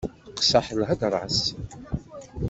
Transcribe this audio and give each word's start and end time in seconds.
Teqseḥ 0.35 0.67
lhedra-s. 0.79 1.41